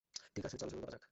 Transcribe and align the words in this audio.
ঠিক 0.35 0.43
আছে, 0.45 0.57
চলো 0.57 0.69
শুরু 0.69 0.81
করা 0.81 0.89
যাক। 0.89 0.99